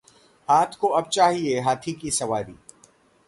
[0.49, 2.55] हाथ को अब चाहिए हाथी की सवारी